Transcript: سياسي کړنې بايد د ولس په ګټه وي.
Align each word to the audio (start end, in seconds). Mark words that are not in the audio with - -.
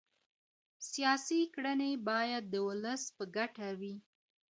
سياسي 0.91 1.41
کړنې 1.55 1.91
بايد 2.07 2.43
د 2.49 2.55
ولس 2.67 3.01
په 3.17 3.23
ګټه 3.35 3.67
وي. 3.79 3.95